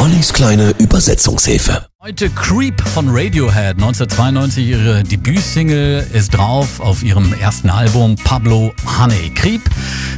Ollis 0.00 0.32
kleine 0.32 0.70
Übersetzungshilfe. 0.78 1.84
Heute 2.00 2.30
Creep 2.30 2.80
von 2.80 3.10
Radiohead. 3.10 3.76
1992 3.76 4.68
ihre 4.68 5.02
Debütsingle 5.02 6.06
ist 6.14 6.30
drauf 6.30 6.80
auf 6.80 7.02
ihrem 7.02 7.34
ersten 7.34 7.68
Album 7.68 8.16
Pablo 8.16 8.72
Honey. 8.98 9.30
Creep 9.34 9.60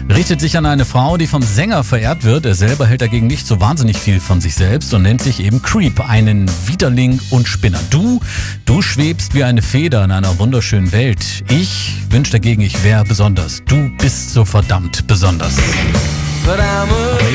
richtet 0.08 0.40
sich 0.40 0.56
an 0.56 0.66
eine 0.66 0.84
Frau, 0.84 1.16
die 1.16 1.26
vom 1.26 1.42
Sänger 1.42 1.82
verehrt 1.82 2.22
wird. 2.22 2.46
Er 2.46 2.54
selber 2.54 2.86
hält 2.86 3.00
dagegen 3.00 3.26
nicht 3.26 3.44
so 3.44 3.60
wahnsinnig 3.60 3.98
viel 3.98 4.20
von 4.20 4.40
sich 4.40 4.54
selbst 4.54 4.94
und 4.94 5.02
nennt 5.02 5.20
sich 5.20 5.40
eben 5.40 5.62
Creep, 5.62 5.98
einen 6.08 6.48
Widerling 6.68 7.18
und 7.30 7.48
Spinner. 7.48 7.80
Du, 7.90 8.20
du 8.64 8.82
schwebst 8.82 9.34
wie 9.34 9.42
eine 9.42 9.62
Feder 9.62 10.04
in 10.04 10.12
einer 10.12 10.38
wunderschönen 10.38 10.92
Welt. 10.92 11.42
Ich 11.50 11.96
wünsch 12.08 12.30
dagegen, 12.30 12.62
ich 12.62 12.84
wäre 12.84 13.02
besonders. 13.02 13.64
Du 13.66 13.90
bist 13.98 14.32
so 14.32 14.44
verdammt 14.44 15.08
besonders. 15.08 15.56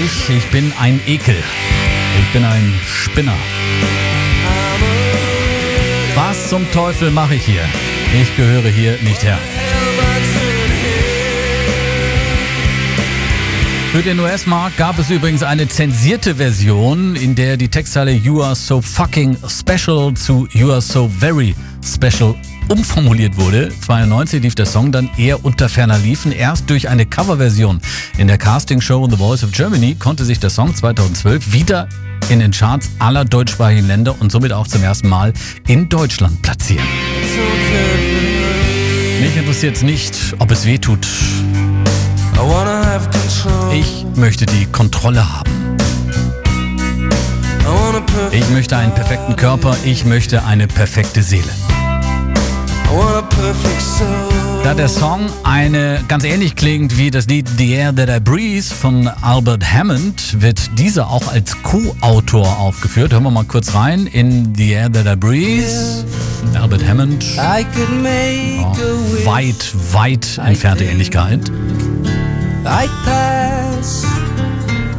Ich, 0.05 0.29
ich 0.29 0.45
bin 0.49 0.71
ein 0.79 1.01
Ekel. 1.07 1.35
Ich 2.27 2.33
bin 2.33 2.43
ein 2.43 2.73
Spinner. 2.85 3.37
Was 6.13 6.49
zum 6.49 6.69
Teufel 6.73 7.09
mache 7.09 7.35
ich 7.35 7.45
hier? 7.45 7.61
Ich 8.21 8.35
gehöre 8.35 8.69
hier 8.69 8.97
nicht 9.01 9.23
her. 9.23 9.39
Für 13.93 14.01
den 14.01 14.19
US-Markt 14.19 14.75
gab 14.75 14.99
es 14.99 15.09
übrigens 15.09 15.41
eine 15.41 15.69
zensierte 15.69 16.35
Version, 16.35 17.15
in 17.15 17.33
der 17.33 17.55
die 17.55 17.69
Textzeile 17.69 18.11
You 18.11 18.43
are 18.43 18.55
so 18.55 18.81
fucking 18.81 19.37
special 19.47 20.13
zu 20.13 20.49
You 20.51 20.73
are 20.73 20.81
so 20.81 21.07
very 21.07 21.55
special 21.81 22.35
umformuliert 22.69 23.37
wurde. 23.37 23.71
92 23.81 24.41
lief 24.41 24.55
der 24.55 24.65
Song 24.65 24.91
dann 24.91 25.09
eher 25.17 25.43
unter 25.43 25.69
ferner 25.69 25.97
Liefen. 25.97 26.31
Erst 26.31 26.69
durch 26.69 26.89
eine 26.89 27.05
Coverversion 27.05 27.79
in 28.17 28.27
der 28.27 28.37
Castingshow 28.37 29.07
The 29.09 29.17
Voice 29.17 29.43
of 29.43 29.51
Germany 29.51 29.95
konnte 29.95 30.25
sich 30.25 30.39
der 30.39 30.49
Song 30.49 30.75
2012 30.75 31.53
wieder 31.53 31.87
in 32.29 32.39
den 32.39 32.51
Charts 32.51 32.89
aller 32.99 33.25
deutschsprachigen 33.25 33.87
Länder 33.87 34.15
und 34.19 34.31
somit 34.31 34.51
auch 34.51 34.67
zum 34.67 34.83
ersten 34.83 35.07
Mal 35.07 35.33
in 35.67 35.89
Deutschland 35.89 36.41
platzieren. 36.41 36.85
Mich 39.21 39.35
interessiert 39.35 39.75
es 39.75 39.83
nicht, 39.83 40.35
ob 40.39 40.51
es 40.51 40.65
weh 40.65 40.77
tut. 40.77 41.07
Ich 43.73 44.05
möchte 44.15 44.45
die 44.45 44.65
Kontrolle 44.65 45.27
haben. 45.37 45.51
Ich 48.31 48.49
möchte 48.49 48.77
einen 48.77 48.93
perfekten 48.93 49.35
Körper, 49.35 49.75
ich 49.83 50.05
möchte 50.05 50.43
eine 50.45 50.67
perfekte 50.67 51.23
Seele. 51.23 51.49
Da 54.63 54.73
der 54.73 54.89
Song 54.89 55.27
eine 55.43 56.03
ganz 56.09 56.25
ähnlich 56.25 56.55
klingt 56.55 56.97
wie 56.97 57.09
das 57.09 57.27
Lied 57.27 57.47
The 57.57 57.71
Air 57.71 57.95
That 57.95 58.09
I 58.09 58.19
Breathe 58.19 58.63
von 58.63 59.07
Albert 59.07 59.63
Hammond, 59.71 60.41
wird 60.41 60.77
dieser 60.77 61.09
auch 61.09 61.31
als 61.31 61.55
Co-Autor 61.63 62.57
aufgeführt. 62.59 63.13
Hören 63.13 63.23
wir 63.23 63.31
mal 63.31 63.45
kurz 63.45 63.73
rein 63.73 64.07
in 64.07 64.53
The 64.55 64.71
Air 64.71 64.91
That 64.91 65.05
I 65.05 65.15
Breathe. 65.15 66.05
Albert 66.53 66.85
Hammond. 66.85 67.25
Oh, 68.59 69.25
weit, 69.25 69.73
weit 69.93 70.37
entfernte 70.43 70.83
Ähnlichkeit. 70.83 71.49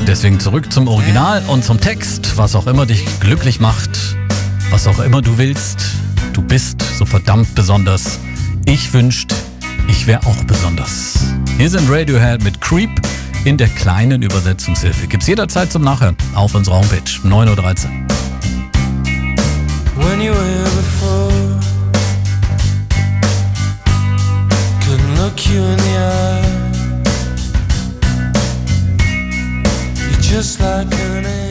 Deswegen 0.07 0.41
zurück 0.41 0.73
zum 0.73 0.89
Original 0.89 1.43
und 1.49 1.63
zum 1.63 1.79
Text. 1.79 2.39
Was 2.39 2.55
auch 2.55 2.67
immer 2.67 2.87
dich 2.87 3.05
glücklich 3.21 3.61
macht, 3.61 3.91
was 4.71 4.87
auch 4.87 5.01
immer 5.01 5.21
du 5.21 5.37
willst, 5.37 5.81
du 6.33 6.41
bist 6.41 6.83
so 6.99 7.05
verdammt 7.05 7.55
besonders. 7.55 8.19
Ich 8.69 8.93
wünscht, 8.93 9.35
ich 9.89 10.07
wäre 10.07 10.21
auch 10.27 10.45
besonders. 10.45 11.21
Hier 11.57 11.71
sind 11.71 11.91
Radiohead 11.91 12.45
mit 12.45 12.61
Creep 12.61 12.91
in 13.47 13.57
der 13.57 13.69
kleinen 13.69 14.21
Übersetzungshilfe. 14.21 15.07
Gibt's 15.07 15.27
jederzeit 15.27 15.73
zum 15.73 15.81
Nachhören 15.81 16.15
auf 16.35 16.55
unserer 16.55 16.77
Homepage 16.77 16.99
9.13 16.99 17.49
Uhr. 17.49 17.57
When 20.05 20.21
you 20.21 20.35
were 20.35 20.65
before, 20.77 21.33
couldn't 24.85 25.17
look 25.17 25.47
you 25.47 25.63
in 25.63 25.79
the 25.79 25.97
eye. 25.97 26.43
You're 30.11 30.21
just 30.21 30.61
like 30.61 30.93
an 30.93 31.48